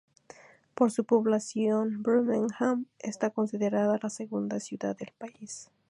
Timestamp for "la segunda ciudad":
4.01-4.97